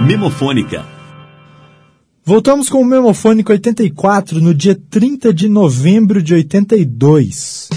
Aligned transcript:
Memofônica. 0.00 0.82
Voltamos 2.24 2.70
com 2.70 2.80
o 2.80 2.84
Memofônico 2.84 3.52
84 3.52 4.40
no 4.40 4.54
dia 4.54 4.74
30 4.88 5.32
de 5.32 5.46
novembro 5.46 6.22
de 6.22 6.32
82. 6.32 7.68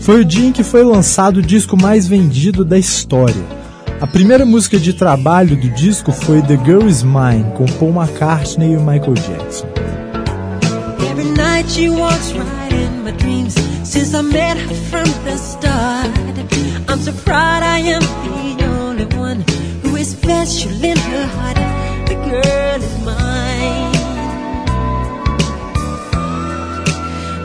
Foi 0.00 0.20
o 0.20 0.24
dia 0.24 0.46
em 0.46 0.52
que 0.52 0.62
foi 0.62 0.84
lançado 0.84 1.38
o 1.38 1.42
disco 1.42 1.76
mais 1.76 2.06
vendido 2.06 2.64
da 2.64 2.78
história. 2.78 3.34
A 4.00 4.06
primeira 4.06 4.46
música 4.46 4.78
de 4.78 4.92
trabalho 4.92 5.56
do 5.56 5.68
disco 5.70 6.12
foi 6.12 6.40
The 6.40 6.56
Girl 6.64 6.86
Is 6.86 7.02
Mine, 7.02 7.52
com 7.56 7.66
Paul 7.66 8.00
McCartney 8.00 8.74
e 8.74 8.76
Michael 8.76 9.14
Jackson. 9.14 9.66
Every 11.10 11.30
night 11.30 11.68
she 11.68 11.90
walks 11.90 12.32
right 12.32 12.72
in 12.72 13.02
my 13.02 13.10
dreams 13.10 13.54
Since 13.82 14.14
I 14.14 14.22
met 14.22 14.56
her 14.56 14.74
from 14.88 15.10
the 15.24 15.36
start 15.36 16.10
I'm 16.88 17.00
so 17.00 17.12
proud 17.24 17.64
I 17.64 17.80
am 17.80 18.02
the 18.56 18.64
only 18.66 19.06
one 19.16 19.42
in 20.30 20.96
her 20.96 21.26
heart 21.26 21.56
The 22.06 22.14
girl 22.14 22.82
is 22.82 22.98
mine 23.04 23.92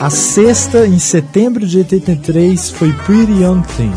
A 0.00 0.08
sexta, 0.08 0.86
em 0.86 0.98
setembro 0.98 1.66
de 1.66 1.76
83, 1.76 2.70
foi 2.70 2.94
Pretty 2.94 3.42
Young 3.42 3.60
Thing. 3.76 3.92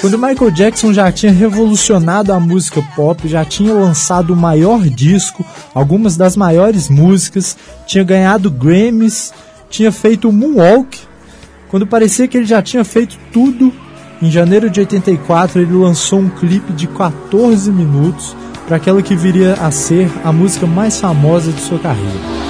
Quando 0.00 0.18
Michael 0.18 0.50
Jackson 0.50 0.92
já 0.92 1.12
tinha 1.12 1.30
revolucionado 1.30 2.32
a 2.32 2.40
música 2.40 2.82
pop, 2.96 3.28
já 3.28 3.44
tinha 3.44 3.72
lançado 3.72 4.32
o 4.32 4.36
maior 4.36 4.82
disco, 4.82 5.46
algumas 5.72 6.16
das 6.16 6.36
maiores 6.36 6.88
músicas, 6.88 7.56
tinha 7.86 8.02
ganhado 8.02 8.50
Grammys, 8.50 9.32
tinha 9.68 9.92
feito 9.92 10.32
Moonwalk. 10.32 11.09
Quando 11.70 11.86
parecia 11.86 12.26
que 12.26 12.36
ele 12.36 12.46
já 12.46 12.60
tinha 12.60 12.84
feito 12.84 13.16
tudo, 13.32 13.72
em 14.20 14.28
janeiro 14.28 14.68
de 14.68 14.80
84 14.80 15.62
ele 15.62 15.72
lançou 15.72 16.18
um 16.18 16.28
clipe 16.28 16.72
de 16.72 16.88
14 16.88 17.70
minutos 17.70 18.36
para 18.66 18.76
aquela 18.76 19.00
que 19.00 19.14
viria 19.14 19.54
a 19.54 19.70
ser 19.70 20.10
a 20.24 20.32
música 20.32 20.66
mais 20.66 21.00
famosa 21.00 21.52
de 21.52 21.60
sua 21.60 21.78
carreira. 21.78 22.49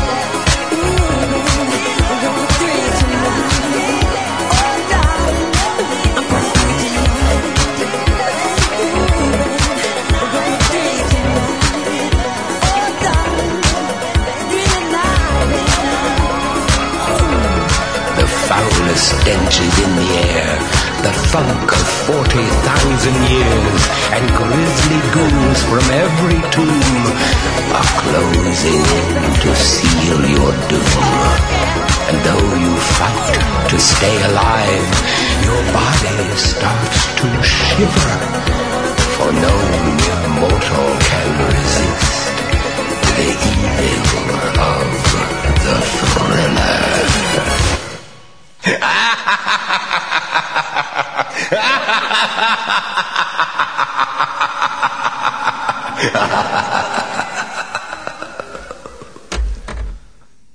And 30.73 32.17
though 32.25 32.55
you 32.63 32.73
fight 32.97 33.35
to 33.69 33.77
stay 33.79 34.23
alive, 34.23 34.87
your 35.43 35.61
body 35.73 36.35
starts 36.37 36.99
to 37.19 37.27
shiver, 37.43 38.13
for 39.15 39.31
no 39.33 39.55
mere 39.99 40.27
mortal 40.39 40.89
can 41.07 41.27
resist 41.45 42.31
the 43.17 43.29
evil 43.91 44.29
of 44.61 44.87
the 45.65 45.77
thriller. 46.15 46.91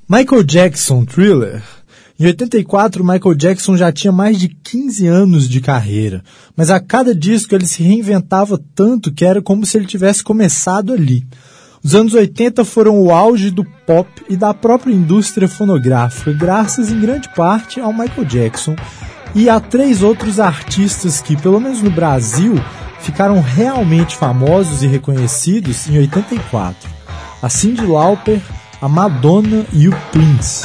Michael 0.08 0.44
Jackson 0.44 1.04
Thriller. 1.04 1.60
Em 2.16 2.26
84, 2.26 3.02
Michael 3.02 3.34
Jackson 3.34 3.76
já 3.76 3.90
tinha 3.90 4.12
mais 4.12 4.38
de 4.38 4.48
15 4.48 5.04
anos 5.04 5.48
de 5.48 5.60
carreira, 5.60 6.22
mas 6.56 6.70
a 6.70 6.78
cada 6.78 7.12
disco 7.12 7.56
ele 7.56 7.66
se 7.66 7.82
reinventava 7.82 8.56
tanto 8.72 9.12
que 9.12 9.24
era 9.24 9.42
como 9.42 9.66
se 9.66 9.76
ele 9.76 9.84
tivesse 9.84 10.22
começado 10.22 10.92
ali. 10.92 11.26
Os 11.82 11.92
anos 11.92 12.14
80 12.14 12.64
foram 12.64 13.00
o 13.00 13.10
auge 13.10 13.50
do 13.50 13.64
pop 13.84 14.08
e 14.28 14.36
da 14.36 14.54
própria 14.54 14.94
indústria 14.94 15.48
fonográfica, 15.48 16.32
graças 16.32 16.92
em 16.92 17.00
grande 17.00 17.28
parte 17.34 17.80
ao 17.80 17.92
Michael 17.92 18.24
Jackson 18.26 18.76
e 19.34 19.50
a 19.50 19.58
três 19.58 20.04
outros 20.04 20.38
artistas 20.38 21.20
que, 21.20 21.36
pelo 21.36 21.58
menos 21.58 21.82
no 21.82 21.90
Brasil, 21.90 22.54
ficaram 23.00 23.40
realmente 23.40 24.14
famosos 24.14 24.84
e 24.84 24.86
reconhecidos 24.86 25.88
em 25.88 25.98
84. 25.98 26.88
A 27.42 27.48
Cyndi 27.48 27.84
Lauper, 27.84 28.40
a 28.80 28.88
Madonna 28.88 29.64
e 29.72 29.88
o 29.88 29.92
Prince. 30.12 30.64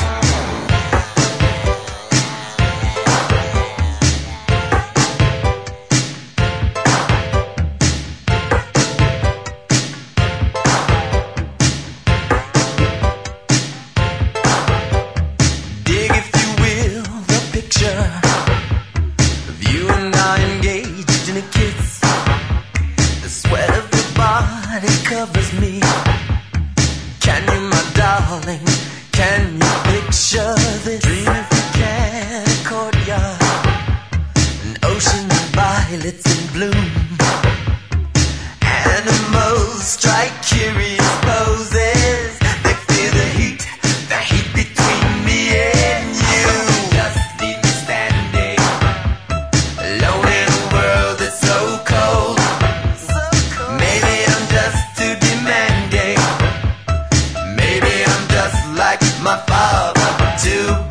above, 59.47 59.95
number 59.95 60.35
two. 60.37 60.90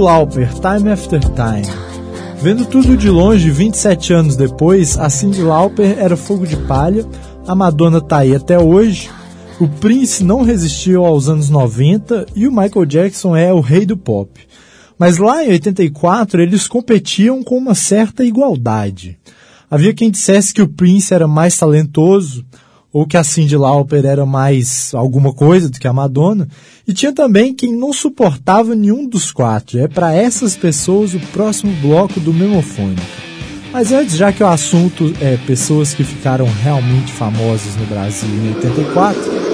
Lauper, 0.00 0.48
Time 0.54 0.90
After 0.90 1.20
Time. 1.20 1.66
Vendo 2.42 2.64
tudo 2.64 2.96
de 2.96 3.10
longe, 3.10 3.50
27 3.50 4.14
anos 4.14 4.34
depois, 4.34 4.98
a 4.98 5.10
Cyndi 5.10 5.42
Lauper 5.42 5.98
era 5.98 6.16
fogo 6.16 6.46
de 6.46 6.56
palha, 6.56 7.06
a 7.46 7.54
Madonna 7.54 8.00
tá 8.00 8.18
aí 8.18 8.34
até 8.34 8.58
hoje, 8.58 9.10
o 9.60 9.68
Prince 9.68 10.24
não 10.24 10.42
resistiu 10.42 11.04
aos 11.04 11.28
anos 11.28 11.50
90 11.50 12.26
e 12.34 12.48
o 12.48 12.50
Michael 12.50 12.86
Jackson 12.86 13.36
é 13.36 13.52
o 13.52 13.60
rei 13.60 13.84
do 13.84 13.96
pop. 13.96 14.40
Mas 14.98 15.18
lá 15.18 15.44
em 15.44 15.50
84 15.50 16.40
eles 16.40 16.66
competiam 16.66 17.42
com 17.42 17.58
uma 17.58 17.74
certa 17.74 18.24
igualdade. 18.24 19.18
Havia 19.70 19.92
quem 19.92 20.10
dissesse 20.10 20.54
que 20.54 20.62
o 20.62 20.68
Prince 20.68 21.12
era 21.12 21.28
mais 21.28 21.58
talentoso, 21.58 22.44
ou 22.92 23.06
que 23.06 23.16
a 23.16 23.24
Cyndi 23.24 23.56
Lauper 23.56 24.04
era 24.04 24.26
mais 24.26 24.90
alguma 24.94 25.32
coisa 25.32 25.68
do 25.68 25.78
que 25.78 25.86
a 25.86 25.92
Madonna, 25.92 26.48
e 26.86 26.92
tinha 26.92 27.12
também 27.12 27.54
quem 27.54 27.76
não 27.76 27.92
suportava 27.92 28.74
nenhum 28.74 29.08
dos 29.08 29.30
quatro. 29.30 29.78
É 29.78 29.86
para 29.86 30.12
essas 30.12 30.56
pessoas 30.56 31.14
o 31.14 31.20
próximo 31.32 31.72
bloco 31.80 32.18
do 32.20 32.32
Memofônica. 32.32 33.02
Mas 33.72 33.92
antes, 33.92 34.16
já 34.16 34.32
que 34.32 34.42
o 34.42 34.48
assunto 34.48 35.14
é 35.20 35.36
pessoas 35.46 35.94
que 35.94 36.02
ficaram 36.02 36.46
realmente 36.62 37.12
famosas 37.12 37.76
no 37.76 37.86
Brasil 37.86 38.28
em 38.28 38.54
84, 38.54 39.50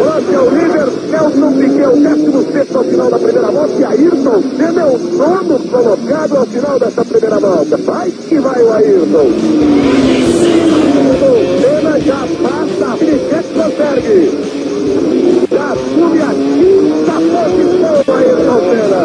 Volante 0.00 0.34
é 0.34 0.40
o 0.40 0.50
Nelson 0.50 1.52
Piquet, 1.52 1.86
o 1.86 2.00
décimo 2.02 2.52
sexto 2.52 2.78
ao 2.78 2.84
final 2.84 3.10
da 3.10 3.18
primeira 3.18 3.50
volta, 3.50 3.72
e 3.74 3.84
Ayrton 3.84 4.42
Senna 4.56 4.80
é 4.80 4.84
o 4.84 4.98
nono 4.98 5.58
colocado 5.60 6.36
ao 6.36 6.46
final 6.46 6.78
dessa 6.78 7.04
primeira 7.04 7.38
volta. 7.38 7.76
Vai 7.76 8.10
que 8.10 8.38
vai 8.40 8.62
o 8.62 8.72
Ayrton. 8.72 9.26
O 11.22 11.60
Senna 11.62 12.00
já 12.00 12.26
passa, 12.80 12.96
Piquet 12.96 13.44
consegue. 13.54 14.20
Já 15.52 15.72
assume 15.72 16.20
a 16.22 16.30
quinta 16.30 17.12
posição, 17.30 17.96
Ayrton 18.16 18.60
Senna. 18.70 19.04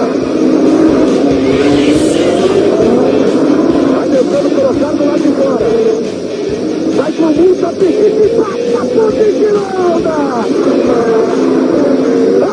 Vai 3.92 4.08
tentando 4.10 4.50
colocar 4.56 4.92
do 4.94 5.04
lado 5.06 5.22
de 5.22 5.32
fora. 5.36 5.68
Vai 6.96 7.12
com 7.12 7.26
muita 7.26 7.68
pique, 7.74 8.26
passa 8.38 8.86
por 8.86 9.12
Girolda. 9.12 10.16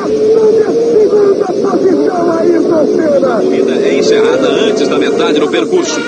Assume 0.02 0.62
a 0.62 0.72
segunda 0.92 1.46
posição 1.46 2.24
aí, 2.32 2.54
Senna. 2.96 3.32
corrida 3.40 3.72
é 3.72 3.98
encerrada 3.98 4.48
antes 4.48 4.88
da 4.88 4.98
metade 4.98 5.38
do 5.38 5.48
percurso. 5.48 6.00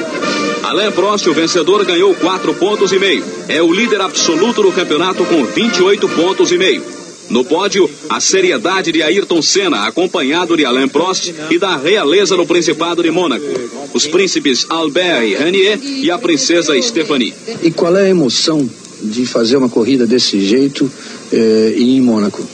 Alain 0.75 0.91
Prost, 0.91 1.29
o 1.29 1.33
vencedor, 1.33 1.85
ganhou 1.85 2.13
4 2.17 2.53
pontos 2.55 2.91
e 2.91 2.99
meio. 2.99 3.25
É 3.47 3.63
o 3.63 3.73
líder 3.73 4.01
absoluto 4.01 4.61
do 4.61 4.73
campeonato 4.73 5.25
com 5.25 5.45
28 5.45 6.09
pontos 6.09 6.51
e 6.51 6.59
meio. 6.59 6.83
No 7.31 7.45
pódio, 7.45 7.89
a 8.09 8.19
seriedade 8.19 8.91
de 8.91 9.01
Ayrton 9.01 9.41
Senna, 9.41 9.87
acompanhado 9.87 10.57
de 10.57 10.65
Alain 10.65 10.89
Prost 10.89 11.33
e 11.49 11.61
da 11.61 11.77
realeza 11.77 12.37
do 12.37 12.45
Principado 12.45 13.05
de 13.05 13.11
Mônaco. 13.13 13.45
Os 13.93 14.09
príncipes 14.09 14.67
Albert 14.69 15.23
e 15.23 15.37
Renier 15.37 15.79
e 15.81 16.11
a 16.11 16.19
princesa 16.19 16.75
Stephanie. 16.83 17.33
E 17.63 17.71
qual 17.71 17.97
é 17.97 18.07
a 18.07 18.11
emoção 18.11 18.69
de 19.01 19.25
fazer 19.27 19.57
uma 19.57 19.69
corrida 19.69 20.09
desse 20.09 20.45
jeito 20.45 20.91
eh, 21.33 21.75
em 21.79 22.01
Mônaco? 22.01 22.45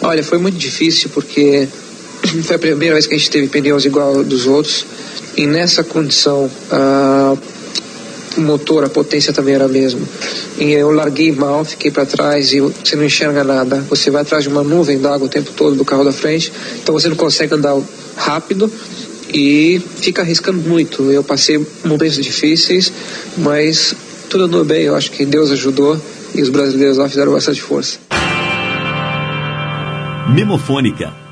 Olha, 0.00 0.24
foi 0.24 0.38
muito 0.38 0.56
difícil 0.56 1.10
porque 1.12 1.68
foi 2.42 2.56
a 2.56 2.58
primeira 2.58 2.94
vez 2.94 3.06
que 3.06 3.14
a 3.14 3.18
gente 3.18 3.30
teve 3.30 3.48
pneus 3.48 3.84
igual 3.84 4.24
dos 4.24 4.46
outros. 4.46 4.86
E 5.36 5.46
nessa 5.46 5.84
condição, 5.84 6.50
ah, 6.70 7.36
o 8.36 8.40
motor, 8.40 8.84
a 8.84 8.88
potência 8.88 9.32
também 9.32 9.54
era 9.54 9.66
a 9.66 9.68
mesma. 9.68 10.00
E 10.58 10.72
eu 10.72 10.90
larguei 10.90 11.32
mal, 11.32 11.64
fiquei 11.64 11.90
para 11.90 12.06
trás 12.06 12.52
e 12.52 12.60
você 12.60 12.96
não 12.96 13.04
enxerga 13.04 13.44
nada. 13.44 13.84
Você 13.88 14.10
vai 14.10 14.22
atrás 14.22 14.44
de 14.44 14.48
uma 14.48 14.62
nuvem 14.62 14.98
d'água 14.98 15.26
o 15.26 15.30
tempo 15.30 15.52
todo 15.52 15.76
do 15.76 15.84
carro 15.84 16.04
da 16.04 16.12
frente, 16.12 16.52
então 16.82 16.94
você 16.94 17.08
não 17.08 17.16
consegue 17.16 17.54
andar 17.54 17.78
rápido 18.16 18.70
e 19.32 19.80
fica 19.96 20.22
arriscando 20.22 20.58
muito. 20.66 21.10
Eu 21.10 21.22
passei 21.22 21.64
momentos 21.84 22.16
difíceis, 22.16 22.92
mas 23.36 23.94
tudo 24.30 24.44
andou 24.44 24.64
bem. 24.64 24.84
Eu 24.84 24.96
acho 24.96 25.10
que 25.10 25.26
Deus 25.26 25.50
ajudou 25.50 26.00
e 26.34 26.40
os 26.42 26.48
brasileiros 26.48 26.96
lá 26.96 27.08
fizeram 27.08 27.32
bastante 27.32 27.60
força. 27.60 27.98
Memofônica 30.34 31.25